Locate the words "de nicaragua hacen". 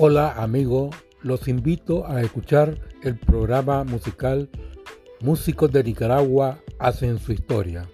5.72-7.18